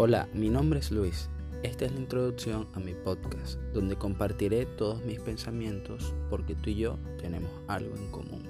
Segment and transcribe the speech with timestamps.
[0.00, 1.28] Hola, mi nombre es Luis.
[1.64, 6.76] Esta es la introducción a mi podcast, donde compartiré todos mis pensamientos porque tú y
[6.76, 8.47] yo tenemos algo en común.